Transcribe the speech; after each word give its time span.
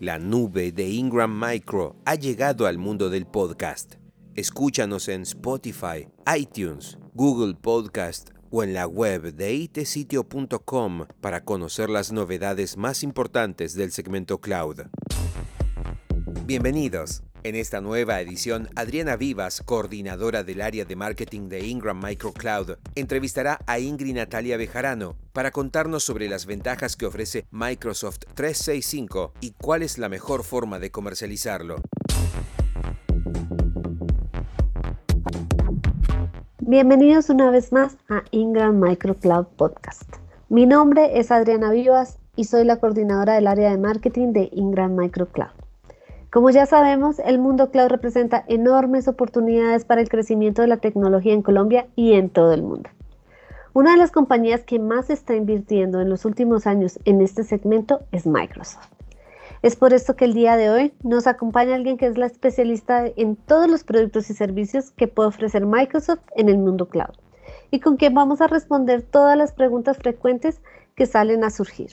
La 0.00 0.18
nube 0.18 0.72
de 0.72 0.88
Ingram 0.88 1.38
Micro 1.38 1.94
ha 2.06 2.14
llegado 2.14 2.66
al 2.66 2.78
mundo 2.78 3.10
del 3.10 3.26
podcast. 3.26 3.96
Escúchanos 4.34 5.08
en 5.08 5.20
Spotify, 5.20 6.08
iTunes, 6.34 6.96
Google 7.12 7.52
Podcast 7.52 8.30
o 8.50 8.62
en 8.64 8.72
la 8.72 8.86
web 8.86 9.34
de 9.34 9.52
itesitio.com 9.52 11.04
para 11.20 11.44
conocer 11.44 11.90
las 11.90 12.12
novedades 12.12 12.78
más 12.78 13.02
importantes 13.02 13.74
del 13.74 13.92
segmento 13.92 14.40
cloud. 14.40 14.86
Bienvenidos. 16.46 17.22
En 17.42 17.54
esta 17.54 17.80
nueva 17.80 18.20
edición, 18.20 18.68
Adriana 18.76 19.16
Vivas, 19.16 19.62
coordinadora 19.64 20.44
del 20.44 20.60
área 20.60 20.84
de 20.84 20.94
marketing 20.94 21.48
de 21.48 21.66
Ingram 21.66 21.98
Micro 22.04 22.34
Cloud, 22.34 22.76
entrevistará 22.94 23.58
a 23.66 23.78
Ingrid 23.78 24.14
Natalia 24.14 24.58
Bejarano 24.58 25.16
para 25.32 25.50
contarnos 25.50 26.04
sobre 26.04 26.28
las 26.28 26.44
ventajas 26.44 26.96
que 26.96 27.06
ofrece 27.06 27.46
Microsoft 27.50 28.18
365 28.34 29.32
y 29.40 29.52
cuál 29.52 29.82
es 29.82 29.96
la 29.96 30.10
mejor 30.10 30.44
forma 30.44 30.78
de 30.78 30.90
comercializarlo. 30.90 31.76
Bienvenidos 36.58 37.30
una 37.30 37.50
vez 37.50 37.72
más 37.72 37.96
a 38.10 38.22
Ingram 38.32 38.78
Micro 38.78 39.14
Cloud 39.14 39.46
Podcast. 39.56 40.16
Mi 40.50 40.66
nombre 40.66 41.18
es 41.18 41.30
Adriana 41.30 41.70
Vivas 41.70 42.18
y 42.36 42.44
soy 42.44 42.64
la 42.64 42.76
coordinadora 42.76 43.32
del 43.36 43.46
área 43.46 43.70
de 43.70 43.78
marketing 43.78 44.34
de 44.34 44.50
Ingram 44.52 44.94
Micro 44.94 45.26
Cloud. 45.26 45.59
Como 46.30 46.50
ya 46.50 46.64
sabemos, 46.64 47.18
el 47.18 47.40
mundo 47.40 47.72
cloud 47.72 47.88
representa 47.88 48.44
enormes 48.46 49.08
oportunidades 49.08 49.84
para 49.84 50.00
el 50.00 50.08
crecimiento 50.08 50.62
de 50.62 50.68
la 50.68 50.76
tecnología 50.76 51.32
en 51.32 51.42
Colombia 51.42 51.88
y 51.96 52.12
en 52.12 52.30
todo 52.30 52.52
el 52.52 52.62
mundo. 52.62 52.88
Una 53.72 53.92
de 53.92 53.96
las 53.96 54.12
compañías 54.12 54.62
que 54.62 54.78
más 54.78 55.10
está 55.10 55.34
invirtiendo 55.34 56.00
en 56.00 56.08
los 56.08 56.24
últimos 56.24 56.68
años 56.68 57.00
en 57.04 57.20
este 57.20 57.42
segmento 57.42 58.02
es 58.12 58.28
Microsoft. 58.28 58.86
Es 59.62 59.74
por 59.74 59.92
esto 59.92 60.14
que 60.14 60.24
el 60.24 60.34
día 60.34 60.56
de 60.56 60.70
hoy 60.70 60.94
nos 61.02 61.26
acompaña 61.26 61.74
alguien 61.74 61.96
que 61.96 62.06
es 62.06 62.16
la 62.16 62.26
especialista 62.26 63.06
en 63.16 63.34
todos 63.34 63.68
los 63.68 63.82
productos 63.82 64.30
y 64.30 64.34
servicios 64.34 64.92
que 64.92 65.08
puede 65.08 65.30
ofrecer 65.30 65.66
Microsoft 65.66 66.22
en 66.36 66.48
el 66.48 66.58
mundo 66.58 66.88
cloud 66.88 67.14
y 67.72 67.80
con 67.80 67.96
quien 67.96 68.14
vamos 68.14 68.40
a 68.40 68.46
responder 68.46 69.02
todas 69.02 69.36
las 69.36 69.52
preguntas 69.52 69.98
frecuentes 69.98 70.60
que 70.94 71.06
salen 71.06 71.42
a 71.42 71.50
surgir. 71.50 71.90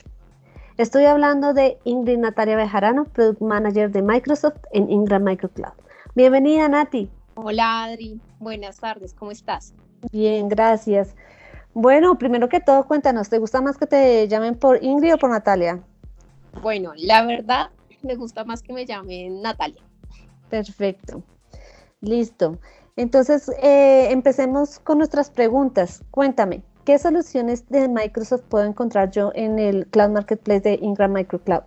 Estoy 0.78 1.06
hablando 1.06 1.54
de 1.54 1.76
Ingrid 1.82 2.18
Natalia 2.18 2.54
Bejarano, 2.54 3.04
Product 3.06 3.40
Manager 3.40 3.90
de 3.90 4.00
Microsoft 4.00 4.60
en 4.70 4.88
Ingram 4.88 5.24
Micro 5.24 5.48
Cloud. 5.48 5.72
Bienvenida, 6.14 6.68
Nati. 6.68 7.10
Hola, 7.34 7.82
Adri. 7.82 8.20
Buenas 8.38 8.78
tardes, 8.78 9.12
¿cómo 9.12 9.32
estás? 9.32 9.74
Bien, 10.12 10.48
gracias. 10.48 11.16
Bueno, 11.74 12.16
primero 12.16 12.48
que 12.48 12.60
todo, 12.60 12.86
cuéntanos, 12.86 13.28
¿te 13.28 13.38
gusta 13.38 13.60
más 13.60 13.76
que 13.76 13.88
te 13.88 14.28
llamen 14.28 14.54
por 14.54 14.80
Ingrid 14.80 15.14
o 15.14 15.18
por 15.18 15.30
Natalia? 15.30 15.80
Bueno, 16.62 16.92
la 16.96 17.24
verdad, 17.24 17.70
me 18.02 18.14
gusta 18.14 18.44
más 18.44 18.62
que 18.62 18.72
me 18.72 18.86
llamen 18.86 19.42
Natalia. 19.42 19.82
Perfecto. 20.48 21.24
Listo. 22.00 22.56
Entonces, 22.94 23.48
eh, 23.64 24.12
empecemos 24.12 24.78
con 24.78 24.98
nuestras 24.98 25.28
preguntas. 25.28 26.04
Cuéntame, 26.12 26.62
¿Qué 26.88 26.98
soluciones 26.98 27.68
de 27.68 27.86
Microsoft 27.86 28.44
puedo 28.48 28.64
encontrar 28.64 29.10
yo 29.10 29.30
en 29.34 29.58
el 29.58 29.86
Cloud 29.88 30.08
Marketplace 30.08 30.60
de 30.60 30.78
Ingram 30.80 31.12
Micro 31.12 31.38
Cloud? 31.38 31.64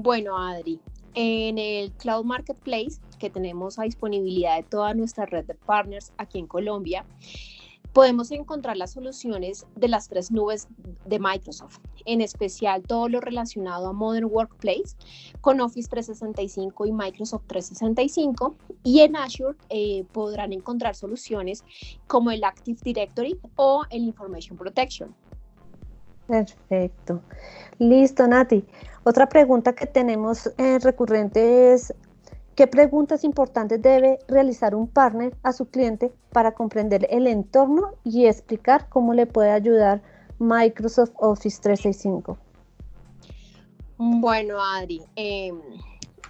Bueno, 0.00 0.38
Adri, 0.38 0.78
en 1.14 1.58
el 1.58 1.90
Cloud 1.90 2.24
Marketplace 2.24 3.00
que 3.18 3.30
tenemos 3.30 3.80
a 3.80 3.82
disponibilidad 3.82 4.58
de 4.58 4.62
toda 4.62 4.94
nuestra 4.94 5.26
red 5.26 5.44
de 5.46 5.54
partners 5.56 6.12
aquí 6.18 6.38
en 6.38 6.46
Colombia, 6.46 7.04
podemos 7.94 8.32
encontrar 8.32 8.76
las 8.76 8.90
soluciones 8.90 9.66
de 9.76 9.88
las 9.88 10.08
tres 10.08 10.32
nubes 10.32 10.66
de 11.06 11.20
Microsoft, 11.20 11.78
en 12.04 12.20
especial 12.20 12.82
todo 12.82 13.08
lo 13.08 13.20
relacionado 13.20 13.86
a 13.86 13.92
Modern 13.92 14.26
Workplace 14.26 14.96
con 15.40 15.60
Office 15.60 15.88
365 15.88 16.86
y 16.86 16.92
Microsoft 16.92 17.44
365 17.46 18.56
y 18.82 19.00
en 19.00 19.14
Azure 19.14 19.56
eh, 19.70 20.04
podrán 20.12 20.52
encontrar 20.52 20.96
soluciones 20.96 21.64
como 22.08 22.32
el 22.32 22.42
Active 22.42 22.78
Directory 22.82 23.38
o 23.54 23.84
el 23.90 24.02
Information 24.02 24.58
Protection. 24.58 25.14
Perfecto. 26.26 27.22
Listo, 27.78 28.26
Nati. 28.26 28.64
Otra 29.04 29.28
pregunta 29.28 29.72
que 29.72 29.86
tenemos 29.86 30.50
eh, 30.58 30.78
recurrente 30.80 31.74
es, 31.74 31.94
¿Qué 32.54 32.68
preguntas 32.68 33.24
importantes 33.24 33.82
debe 33.82 34.20
realizar 34.28 34.76
un 34.76 34.86
partner 34.86 35.36
a 35.42 35.52
su 35.52 35.66
cliente 35.66 36.12
para 36.30 36.54
comprender 36.54 37.04
el 37.10 37.26
entorno 37.26 37.94
y 38.04 38.26
explicar 38.26 38.88
cómo 38.88 39.12
le 39.12 39.26
puede 39.26 39.50
ayudar 39.50 40.02
Microsoft 40.38 41.10
Office 41.16 41.60
365? 41.60 42.38
Bueno, 43.98 44.62
Adri, 44.62 45.02
em, 45.16 45.60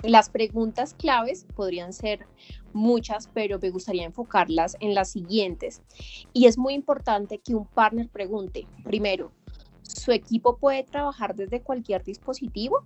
las 0.02 0.30
preguntas 0.30 0.94
claves 0.94 1.46
podrían 1.54 1.92
ser 1.92 2.26
muchas, 2.72 3.28
pero 3.34 3.58
me 3.58 3.68
gustaría 3.68 4.04
enfocarlas 4.04 4.78
en 4.80 4.94
las 4.94 5.10
siguientes. 5.10 5.82
Y 6.32 6.46
es 6.46 6.56
muy 6.56 6.72
importante 6.72 7.38
que 7.38 7.54
un 7.54 7.66
partner 7.66 8.08
pregunte, 8.08 8.66
primero, 8.82 9.30
¿su 9.82 10.10
equipo 10.10 10.56
puede 10.56 10.84
trabajar 10.84 11.34
desde 11.34 11.60
cualquier 11.60 12.02
dispositivo? 12.02 12.82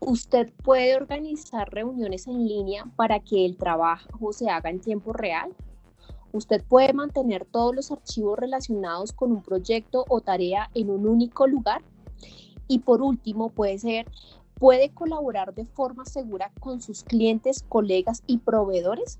Usted 0.00 0.52
puede 0.62 0.94
organizar 0.94 1.70
reuniones 1.70 2.26
en 2.26 2.46
línea 2.46 2.84
para 2.96 3.20
que 3.20 3.46
el 3.46 3.56
trabajo 3.56 4.32
se 4.32 4.50
haga 4.50 4.68
en 4.68 4.80
tiempo 4.80 5.12
real. 5.14 5.54
Usted 6.32 6.62
puede 6.62 6.92
mantener 6.92 7.46
todos 7.46 7.74
los 7.74 7.90
archivos 7.90 8.38
relacionados 8.38 9.12
con 9.12 9.32
un 9.32 9.42
proyecto 9.42 10.04
o 10.08 10.20
tarea 10.20 10.70
en 10.74 10.90
un 10.90 11.08
único 11.08 11.46
lugar. 11.46 11.82
Y 12.68 12.80
por 12.80 13.00
último, 13.00 13.48
puede 13.48 14.90
colaborar 14.92 15.54
de 15.54 15.64
forma 15.64 16.04
segura 16.04 16.52
con 16.60 16.82
sus 16.82 17.02
clientes, 17.02 17.64
colegas 17.66 18.22
y 18.26 18.38
proveedores. 18.38 19.18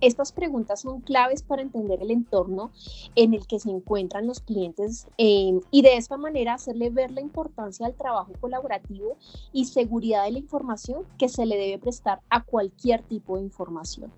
Estas 0.00 0.30
preguntas 0.32 0.82
son 0.82 1.00
claves 1.00 1.42
para 1.42 1.62
entender 1.62 2.02
el 2.02 2.10
entorno 2.10 2.70
en 3.14 3.32
el 3.32 3.46
que 3.46 3.58
se 3.58 3.70
encuentran 3.70 4.26
los 4.26 4.40
clientes 4.40 5.08
eh, 5.16 5.58
y 5.70 5.82
de 5.82 5.96
esta 5.96 6.18
manera 6.18 6.54
hacerle 6.54 6.90
ver 6.90 7.10
la 7.12 7.22
importancia 7.22 7.86
del 7.86 7.96
trabajo 7.96 8.32
colaborativo 8.38 9.16
y 9.52 9.64
seguridad 9.64 10.24
de 10.24 10.32
la 10.32 10.38
información 10.38 11.04
que 11.18 11.30
se 11.30 11.46
le 11.46 11.56
debe 11.56 11.78
prestar 11.78 12.20
a 12.28 12.42
cualquier 12.42 13.02
tipo 13.02 13.36
de 13.36 13.44
información. 13.44 14.12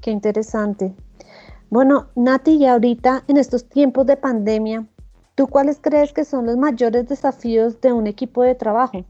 Qué 0.00 0.10
interesante. 0.10 0.94
Bueno, 1.68 2.08
Nati, 2.16 2.56
y 2.56 2.66
ahorita 2.66 3.22
en 3.28 3.36
estos 3.36 3.68
tiempos 3.68 4.06
de 4.06 4.16
pandemia, 4.16 4.88
¿tú 5.36 5.46
cuáles 5.46 5.78
crees 5.80 6.12
que 6.12 6.24
son 6.24 6.46
los 6.46 6.56
mayores 6.56 7.06
desafíos 7.08 7.80
de 7.80 7.92
un 7.92 8.08
equipo 8.08 8.42
de 8.42 8.56
trabajo? 8.56 9.04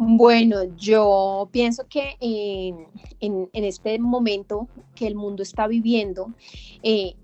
Bueno, 0.00 0.62
yo 0.76 1.48
pienso 1.50 1.88
que 1.88 2.16
en, 2.20 3.48
este 3.52 3.98
momento 3.98 4.68
que 4.94 5.08
el 5.08 5.16
mundo 5.16 5.42
está 5.42 5.66
viviendo, 5.66 6.32
eh, 6.84 7.14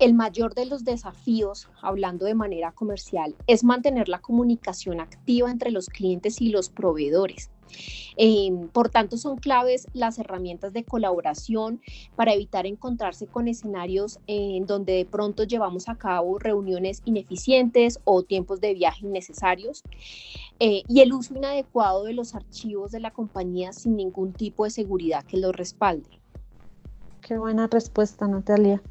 el 0.00 0.14
mayor 0.14 0.52
de 0.52 0.66
los 0.66 0.84
desafíos, 0.84 1.68
hablando 1.80 2.26
de 2.26 2.34
manera 2.34 2.72
comercial, 2.72 3.36
es 3.46 3.62
mantener 3.62 4.08
la 4.08 4.18
comunicación 4.18 4.98
activa 4.98 5.48
entre 5.48 5.70
los 5.70 5.86
clientes 5.88 6.40
y 6.40 6.48
los 6.48 6.70
proveedores. 6.70 7.50
Em, 8.16 8.68
por 8.68 8.88
tanto, 8.88 9.16
son 9.16 9.38
claves 9.38 9.88
las 9.92 10.18
herramientas 10.18 10.72
de 10.72 10.84
colaboración 10.84 11.80
para 12.14 12.32
evitar 12.32 12.66
encontrarse 12.66 13.26
con 13.26 13.48
escenarios 13.48 14.20
en 14.26 14.66
donde 14.66 14.92
de 14.92 15.04
pronto 15.04 15.44
llevamos 15.44 15.88
a 15.88 15.96
cabo 15.96 16.38
reuniones 16.38 17.02
ineficientes 17.04 17.98
o 18.04 18.22
tiempos 18.22 18.60
de 18.60 18.74
viaje 18.74 19.06
innecesarios 19.06 19.82
eh, 20.60 20.82
y 20.88 21.00
el 21.00 21.12
uso 21.12 21.34
inadecuado 21.34 22.04
de 22.04 22.14
los 22.14 22.34
archivos 22.34 22.92
de 22.92 23.00
la 23.00 23.10
compañía 23.10 23.72
sin 23.72 23.96
ningún 23.96 24.32
tipo 24.32 24.64
de 24.64 24.70
seguridad 24.70 25.24
que 25.24 25.38
los 25.38 25.54
respalde. 25.54 26.20
Qué 27.20 27.38
buena 27.38 27.66
respuesta, 27.66 28.28
Natalia. 28.28 28.82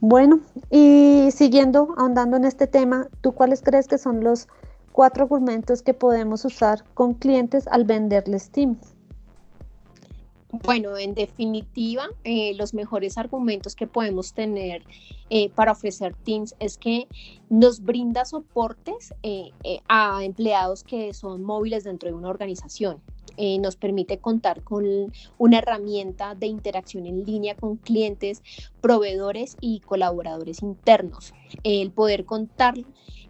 Bueno, 0.00 0.40
y 0.70 1.28
siguiendo 1.30 1.94
ahondando 1.96 2.36
en 2.36 2.44
este 2.44 2.66
tema, 2.66 3.06
¿tú 3.20 3.32
cuáles 3.32 3.62
crees 3.62 3.86
que 3.86 3.98
son 3.98 4.24
los 4.24 4.48
cuatro 4.92 5.24
argumentos 5.24 5.82
que 5.82 5.94
podemos 5.94 6.44
usar 6.44 6.84
con 6.94 7.14
clientes 7.14 7.66
al 7.68 7.84
venderles 7.84 8.50
Teams. 8.50 8.94
Bueno, 10.52 10.98
en 10.98 11.14
definitiva, 11.14 12.10
eh, 12.24 12.52
los 12.56 12.74
mejores 12.74 13.16
argumentos 13.16 13.74
que 13.74 13.86
podemos 13.86 14.34
tener 14.34 14.84
eh, 15.30 15.48
para 15.48 15.72
ofrecer 15.72 16.14
Teams 16.24 16.54
es 16.58 16.76
que 16.76 17.08
nos 17.48 17.80
brinda 17.80 18.26
soportes 18.26 19.14
eh, 19.22 19.50
a 19.88 20.22
empleados 20.22 20.84
que 20.84 21.14
son 21.14 21.42
móviles 21.42 21.84
dentro 21.84 22.10
de 22.10 22.14
una 22.14 22.28
organización. 22.28 23.00
Eh, 23.36 23.58
nos 23.58 23.76
permite 23.76 24.18
contar 24.18 24.62
con 24.62 25.12
una 25.38 25.58
herramienta 25.58 26.34
de 26.34 26.46
interacción 26.46 27.06
en 27.06 27.24
línea 27.24 27.56
con 27.56 27.76
clientes, 27.76 28.42
proveedores 28.80 29.56
y 29.60 29.80
colaboradores 29.80 30.62
internos. 30.62 31.32
El 31.62 31.90
poder 31.90 32.24
contar 32.24 32.74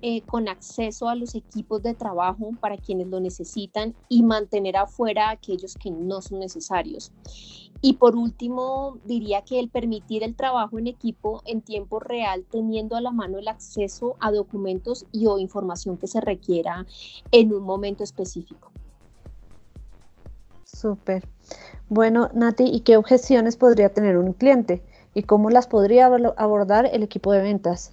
eh, 0.05 0.23
con 0.23 0.49
acceso 0.49 1.09
a 1.09 1.15
los 1.15 1.37
equipos 1.37 1.81
de 1.81 1.95
trabajo 1.95 2.51
para 2.61 2.77
quienes 2.77 3.07
lo 3.07 3.21
necesitan 3.21 3.95
y 4.09 4.25
mantener 4.25 4.77
afuera 4.77 5.29
a 5.29 5.31
aquellos 5.31 5.77
que 5.77 5.93
no 5.93 6.21
son 6.21 6.41
necesarios. 6.41 7.13
Y 7.81 7.95
por 7.95 8.17
último, 8.17 8.99
diría 9.05 9.43
que 9.43 9.61
el 9.61 9.69
permitir 9.69 10.25
el 10.25 10.35
trabajo 10.35 10.81
en 10.81 10.89
equipo 10.89 11.43
en 11.47 11.63
tiempo 11.63 12.01
real, 12.01 12.45
teniendo 12.51 12.97
a 12.97 13.01
la 13.01 13.13
mano 13.13 13.39
el 13.39 13.47
acceso 13.47 14.17
a 14.19 14.33
documentos 14.33 15.07
y 15.13 15.27
o 15.27 15.39
información 15.39 15.97
que 15.97 16.09
se 16.09 16.21
requiera 16.21 16.85
en 17.31 17.53
un 17.53 17.63
momento 17.63 18.03
específico. 18.03 18.72
Súper. 20.83 21.29
Bueno, 21.89 22.29
Nati, 22.35 22.65
¿y 22.65 22.81
qué 22.81 22.97
objeciones 22.97 23.57
podría 23.57 23.95
tener 23.95 24.19
un 24.19 24.33
cliente? 24.33 24.83
¿Y 25.15 25.23
cómo 25.23 25.49
las 25.49 25.69
podría 25.69 26.07
abordar 26.07 26.91
el 26.93 27.05
equipo 27.05 27.31
de 27.33 27.41
ventas? 27.41 27.93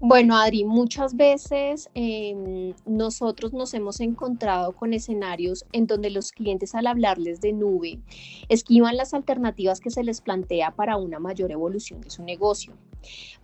Bueno, 0.00 0.36
Adri, 0.36 0.64
muchas 0.64 1.16
veces 1.16 1.88
em, 1.94 2.74
nosotros 2.84 3.52
nos 3.52 3.72
hemos 3.74 4.00
encontrado 4.00 4.72
con 4.72 4.92
escenarios 4.92 5.64
en 5.72 5.86
donde 5.86 6.10
los 6.10 6.32
clientes 6.32 6.74
al 6.74 6.88
hablarles 6.88 7.40
de 7.40 7.52
nube 7.52 8.00
esquivan 8.48 8.96
las 8.96 9.14
alternativas 9.14 9.80
que 9.80 9.90
se 9.90 10.02
les 10.02 10.20
plantea 10.20 10.72
para 10.72 10.96
una 10.96 11.20
mayor 11.20 11.52
evolución 11.52 12.00
de 12.00 12.10
su 12.10 12.22
negocio. 12.22 12.74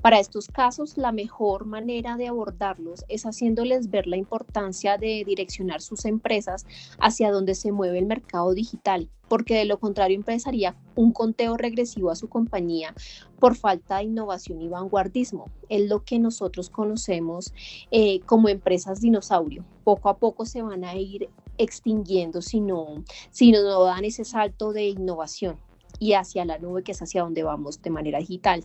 Para 0.02 0.18
estos 0.18 0.48
casos, 0.48 0.96
la 0.96 1.12
mejor 1.12 1.66
manera 1.66 2.16
de 2.16 2.28
abordarlos 2.28 3.04
es 3.08 3.24
haciéndoles 3.24 3.90
ver 3.90 4.06
la 4.06 4.16
importancia 4.16 4.96
de 4.98 5.22
direccionar 5.24 5.80
sus 5.80 6.04
empresas 6.04 6.66
hacia 6.98 7.30
donde 7.30 7.54
se 7.54 7.72
mueve 7.72 7.98
el 7.98 8.06
mercado 8.06 8.54
digital, 8.54 9.08
porque 9.28 9.54
de 9.54 9.64
lo 9.66 9.78
contrario 9.78 10.16
empezaría 10.16 10.76
un 10.96 11.12
conteo 11.12 11.56
regresivo 11.56 12.10
a 12.10 12.16
su 12.16 12.28
compañía 12.28 12.94
por 13.40 13.56
falta 13.56 13.96
de 13.96 14.04
innovación 14.04 14.60
y 14.60 14.68
vanguardismo. 14.68 15.46
Es 15.68 15.88
lo 15.88 16.04
que 16.04 16.18
nosotros 16.18 16.70
conocemos 16.70 17.52
eh, 17.90 18.20
como 18.20 18.48
empresas 18.48 19.00
dinosaurio. 19.00 19.64
Poco 19.82 20.08
a 20.08 20.18
poco 20.18 20.44
se 20.44 20.62
van 20.62 20.84
a 20.84 20.94
ir 20.94 21.28
extinguiendo 21.58 22.42
si 22.42 22.60
no, 22.60 23.02
si 23.30 23.50
no 23.50 23.82
dan 23.84 24.04
ese 24.04 24.24
salto 24.24 24.72
de 24.72 24.88
innovación 24.88 25.56
y 25.98 26.12
hacia 26.12 26.44
la 26.44 26.58
nube, 26.58 26.82
que 26.82 26.92
es 26.92 27.02
hacia 27.02 27.22
donde 27.22 27.42
vamos 27.42 27.82
de 27.82 27.90
manera 27.90 28.18
digital. 28.18 28.64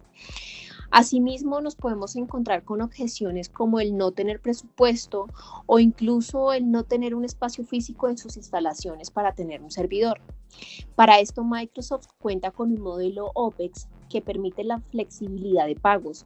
Asimismo, 0.92 1.62
nos 1.62 1.76
podemos 1.76 2.16
encontrar 2.16 2.64
con 2.64 2.82
objeciones 2.82 3.50
como 3.50 3.80
el 3.80 3.98
no 3.98 4.12
tener 4.12 4.40
presupuesto 4.40 5.28
o 5.66 5.80
incluso 5.80 6.54
el 6.54 6.72
no 6.72 6.84
tener 6.84 7.16
un 7.16 7.26
espacio 7.26 7.66
físico 7.66 8.08
en 8.08 8.18
sus 8.18 8.38
instalaciones 8.38 9.12
para 9.12 9.34
tener 9.34 9.62
un 9.62 9.72
servidor. 9.72 10.22
Para 10.96 11.20
esto, 11.20 11.44
Microsoft 11.44 12.08
cuenta 12.20 12.52
con 12.52 12.72
un 12.72 12.82
modelo 12.82 13.32
OPEX 13.34 13.88
que 14.10 14.22
permite 14.22 14.64
la 14.64 14.80
flexibilidad 14.80 15.66
de 15.66 15.76
pagos 15.76 16.26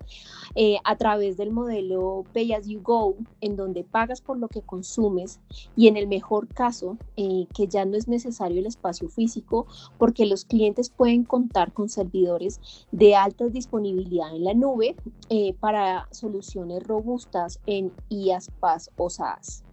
eh, 0.56 0.78
a 0.84 0.96
través 0.96 1.38
del 1.38 1.52
modelo 1.52 2.24
Pay 2.34 2.54
as 2.54 2.68
you 2.68 2.81
go, 2.81 3.16
en 3.42 3.56
donde 3.56 3.84
pagas 3.84 4.22
por 4.22 4.38
lo 4.38 4.48
que 4.48 4.62
consumes 4.62 5.40
y 5.76 5.88
en 5.88 5.98
el 5.98 6.08
mejor 6.08 6.48
caso 6.48 6.98
eh, 7.18 7.48
que 7.56 7.68
ya 7.68 7.86
no 7.86 7.98
es 7.98 8.08
necesario 8.08 8.60
el 8.60 8.68
espacio 8.68 9.10
físico 9.10 9.66
porque 9.98 10.26
los 10.26 10.46
clientes 10.46 10.90
pueden 10.90 11.24
contar 11.24 11.74
con 11.74 11.90
servidores 11.90 12.60
de 12.92 13.16
alta 13.16 13.48
disponibilidad 13.48 14.36
en 14.36 14.44
la 14.44 14.54
nube 14.54 14.96
eh, 15.30 15.54
para 15.60 16.08
soluciones 16.12 16.84
robustas 16.84 17.60
en 17.66 17.92
IaaS, 18.10 18.52
PaaS 18.60 18.92
o 18.98 19.10
SaaS. 19.10 19.64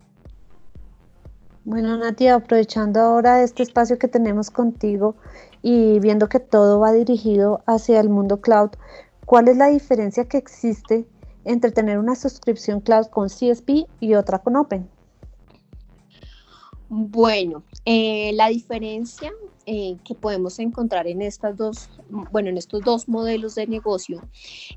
Bueno, 1.67 1.97
Nati, 1.97 2.29
aprovechando 2.29 3.01
ahora 3.01 3.43
este 3.43 3.65
espacio 3.65 3.99
que 3.99 4.07
tenemos 4.07 4.53
contigo 4.53 5.17
y 5.63 5.99
viendo 5.99 6.29
que 6.29 6.39
todo 6.39 6.79
va 6.79 6.93
dirigido 6.93 7.65
hacia 7.67 7.99
el 7.99 8.09
mundo 8.09 8.41
cloud, 8.41 8.71
¿cuál 9.25 9.49
es 9.49 9.57
la 9.57 9.67
diferencia 9.67 10.29
que 10.29 10.39
existe 10.39 11.09
entre 11.45 11.73
tener 11.73 11.99
una 11.99 12.15
suscripción 12.15 12.81
cloud 12.81 13.07
con 13.07 13.27
CSP 13.27 13.85
y 13.99 14.15
otra 14.15 14.39
con 14.39 14.55
Open? 14.55 14.89
Bueno, 16.89 17.65
eh, 17.85 18.31
la 18.35 18.47
diferencia 18.47 19.33
eh, 19.67 19.97
que 20.05 20.15
podemos 20.15 20.59
encontrar 20.59 21.07
en 21.07 21.23
estas 21.23 21.57
dos, 21.57 21.91
bueno, 22.31 22.51
en 22.51 22.57
estos 22.57 22.83
dos 22.83 23.09
modelos 23.09 23.57
de 23.57 23.67
negocio 23.67 24.23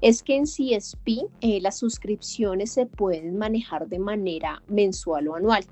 es 0.02 0.24
que 0.24 0.36
en 0.36 0.46
CSP 0.46 1.28
eh, 1.42 1.62
las 1.62 1.78
suscripciones 1.78 2.72
se 2.72 2.88
pueden 2.88 3.38
manejar 3.38 3.88
de 3.88 4.00
manera 4.00 4.64
mensual 4.68 5.28
o 5.28 5.36
anual. 5.36 5.64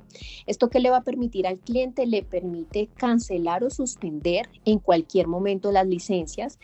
Esto 0.46 0.70
que 0.70 0.80
le 0.80 0.92
va 0.92 0.98
a 0.98 1.04
permitir 1.04 1.48
al 1.48 1.60
cliente 1.60 2.06
le 2.06 2.22
permite 2.24 2.90
cancelar 2.96 3.64
o 3.64 3.70
suspender 3.70 4.50
en 4.66 4.80
cualquier 4.80 5.28
momento 5.28 5.72
las 5.72 5.88
licencias 5.88 6.60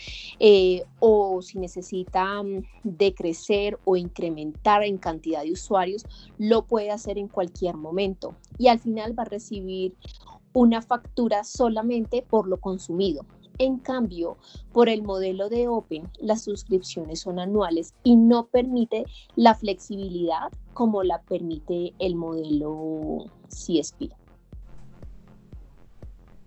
o 1.00 1.42
si 1.42 1.60
necesita 1.60 2.42
mm, 2.42 2.64
decrecer 2.84 3.80
o 3.84 3.98
incrementar 3.98 4.84
en 4.84 4.98
cantidad 4.98 5.44
de 5.44 5.52
usuarios, 5.52 6.06
lo 6.38 6.66
puede 6.66 6.92
hacer 6.92 7.18
en 7.18 7.28
cualquier 7.28 7.76
momento 7.76 8.36
y 8.58 8.68
al 8.68 8.80
final 8.80 9.18
va 9.18 9.24
a 9.24 9.28
recibir 9.28 9.96
una 10.54 10.82
factura 10.82 11.44
solamente 11.44 12.26
por 12.28 12.48
lo 12.48 12.58
consumido. 12.58 13.26
En 13.60 13.78
cambio, 13.78 14.38
por 14.72 14.90
el 14.90 15.04
modelo 15.04 15.48
de 15.50 15.68
Open, 15.68 16.10
las 16.20 16.44
suscripciones 16.44 17.20
son 17.20 17.40
anuales 17.40 17.94
y 18.04 18.16
no 18.16 18.48
permite 18.48 19.06
la 19.36 19.54
flexibilidad 19.54 20.52
como 20.74 21.04
la 21.04 21.22
permite 21.22 21.94
el 22.00 22.16
modelo 22.16 23.26
CSP. 23.50 24.12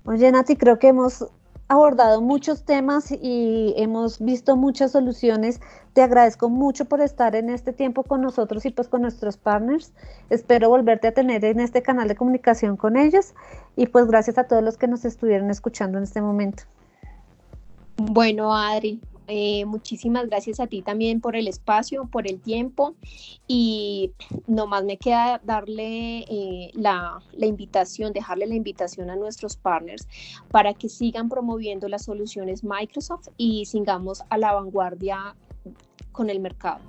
Oye, 0.04 0.30
Nati, 0.32 0.56
creo 0.56 0.78
que 0.78 0.88
hemos 0.88 1.26
abordado 1.68 2.20
muchos 2.20 2.64
temas 2.64 3.10
y 3.10 3.74
hemos 3.76 4.20
visto 4.20 4.56
muchas 4.56 4.92
soluciones. 4.92 5.60
Te 5.92 6.02
agradezco 6.02 6.48
mucho 6.48 6.84
por 6.84 7.00
estar 7.00 7.34
en 7.34 7.50
este 7.50 7.72
tiempo 7.72 8.04
con 8.04 8.20
nosotros 8.20 8.64
y 8.66 8.70
pues 8.70 8.88
con 8.88 9.02
nuestros 9.02 9.36
partners. 9.36 9.92
Espero 10.30 10.68
volverte 10.68 11.08
a 11.08 11.14
tener 11.14 11.44
en 11.44 11.60
este 11.60 11.82
canal 11.82 12.08
de 12.08 12.16
comunicación 12.16 12.76
con 12.76 12.96
ellos 12.96 13.34
y 13.74 13.86
pues 13.86 14.06
gracias 14.06 14.38
a 14.38 14.44
todos 14.44 14.62
los 14.62 14.76
que 14.76 14.86
nos 14.86 15.04
estuvieron 15.04 15.50
escuchando 15.50 15.98
en 15.98 16.04
este 16.04 16.20
momento. 16.20 16.64
Bueno, 17.96 18.54
Adri, 18.54 19.00
eh, 19.28 19.64
muchísimas 19.64 20.26
gracias 20.28 20.61
a 20.61 20.67
ti 20.67 20.82
también 20.82 21.20
por 21.20 21.37
el 21.37 21.49
espacio, 21.49 22.06
por 22.06 22.28
el 22.28 22.40
tiempo 22.40 22.94
y 23.46 24.12
nomás 24.46 24.84
me 24.84 24.99
queda 24.99 25.40
darle 25.44 26.19
eh, 26.28 26.70
la, 26.75 27.20
la, 27.32 27.46
invitación, 27.46 28.12
dejarle 28.12 28.46
la 28.46 28.55
invitación 28.55 29.11
a 29.11 29.17
nuestros 29.17 29.56
partners 29.56 30.06
para 30.50 30.75
que 30.75 30.88
sigan 30.88 31.28
promoviendo 31.28 31.88
las 31.88 32.05
soluciones 32.05 32.62
Microsoft 32.62 33.28
y 33.37 33.67
sigamos 33.67 34.23
a 34.31 34.38
la 34.38 34.52
vanguardia 34.52 35.34
con 36.12 36.31
el 36.31 36.40
mercado. 36.40 36.81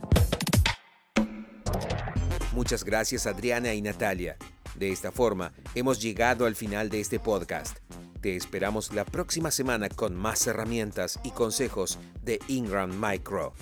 Muchas 2.53 2.83
gracias 2.83 3.27
Adriana 3.27 3.73
y 3.73 3.81
Natalia. 3.81 4.37
De 4.75 4.91
esta 4.91 5.11
forma, 5.11 5.53
hemos 5.73 5.99
llegado 5.99 6.45
al 6.45 6.55
final 6.55 6.89
de 6.89 6.99
este 6.99 7.19
podcast. 7.19 7.79
Te 8.21 8.35
esperamos 8.35 8.93
la 8.93 9.05
próxima 9.05 9.51
semana 9.51 9.89
con 9.89 10.15
más 10.15 10.47
herramientas 10.47 11.19
y 11.23 11.31
consejos 11.31 11.99
de 12.23 12.39
Ingram 12.47 12.91
Micro. 12.99 13.53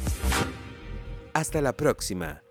Hasta 1.33 1.61
la 1.61 1.73
próxima. 1.73 2.44